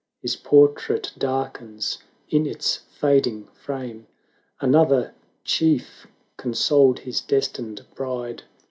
[0.19, 4.07] His portrait darkens in its fading frame.
[4.59, 8.41] Another chief consoled his destined bride.